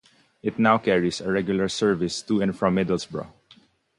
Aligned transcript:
It 0.41 0.57
now 0.57 0.79
carries 0.79 1.21
a 1.21 1.31
regular 1.31 1.69
service 1.69 2.23
to 2.23 2.41
and 2.41 2.57
from 2.57 2.75
Middlesbrough. 2.77 3.31